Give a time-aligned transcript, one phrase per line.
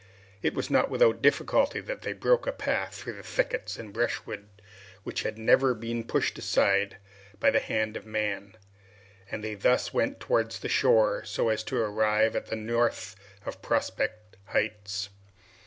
[0.41, 4.47] It was not without difficulty that they broke a path through the thickets and brushwood
[5.03, 6.97] which had never been put aside
[7.39, 8.55] by the hand of men,
[9.29, 13.61] and they thus went towards the shore, so as to arrive at the north of
[13.61, 15.09] Prospect Heights.